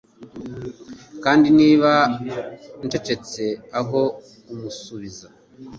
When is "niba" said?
1.59-1.91